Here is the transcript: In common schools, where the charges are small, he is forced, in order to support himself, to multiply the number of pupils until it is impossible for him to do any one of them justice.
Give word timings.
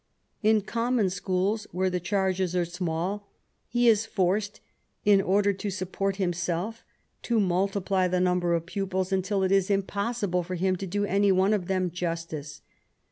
In 0.41 0.61
common 0.61 1.11
schools, 1.11 1.67
where 1.71 1.91
the 1.91 1.99
charges 1.99 2.55
are 2.55 2.65
small, 2.65 3.29
he 3.67 3.87
is 3.87 4.07
forced, 4.07 4.59
in 5.05 5.21
order 5.21 5.53
to 5.53 5.69
support 5.69 6.15
himself, 6.15 6.83
to 7.21 7.39
multiply 7.39 8.07
the 8.07 8.19
number 8.19 8.55
of 8.55 8.65
pupils 8.65 9.11
until 9.11 9.43
it 9.43 9.51
is 9.51 9.69
impossible 9.69 10.41
for 10.41 10.55
him 10.55 10.75
to 10.77 10.87
do 10.87 11.05
any 11.05 11.31
one 11.31 11.53
of 11.53 11.67
them 11.67 11.91
justice. 11.91 12.61